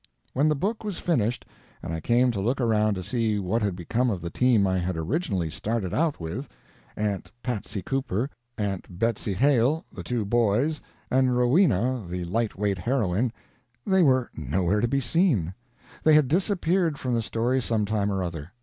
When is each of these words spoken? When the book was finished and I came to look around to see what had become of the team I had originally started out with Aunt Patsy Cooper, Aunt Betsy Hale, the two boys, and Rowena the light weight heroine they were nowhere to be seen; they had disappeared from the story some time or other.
When 0.33 0.49
the 0.49 0.55
book 0.55 0.83
was 0.83 0.97
finished 0.97 1.45
and 1.83 1.93
I 1.93 1.99
came 1.99 2.31
to 2.31 2.41
look 2.41 2.59
around 2.59 2.95
to 2.95 3.03
see 3.03 3.37
what 3.37 3.61
had 3.61 3.75
become 3.75 4.09
of 4.09 4.19
the 4.19 4.31
team 4.31 4.65
I 4.65 4.79
had 4.79 4.97
originally 4.97 5.51
started 5.51 5.93
out 5.93 6.19
with 6.19 6.47
Aunt 6.97 7.29
Patsy 7.43 7.83
Cooper, 7.83 8.31
Aunt 8.57 8.97
Betsy 8.97 9.35
Hale, 9.35 9.85
the 9.93 10.01
two 10.01 10.25
boys, 10.25 10.81
and 11.11 11.37
Rowena 11.37 12.03
the 12.09 12.25
light 12.25 12.57
weight 12.57 12.79
heroine 12.79 13.31
they 13.85 14.01
were 14.01 14.31
nowhere 14.35 14.81
to 14.81 14.87
be 14.87 15.01
seen; 15.01 15.53
they 16.01 16.15
had 16.15 16.27
disappeared 16.27 16.97
from 16.97 17.13
the 17.13 17.21
story 17.21 17.61
some 17.61 17.85
time 17.85 18.11
or 18.11 18.23
other. 18.23 18.53